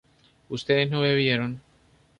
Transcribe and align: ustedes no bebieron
ustedes 0.49 0.89
no 0.89 1.01
bebieron 1.01 1.61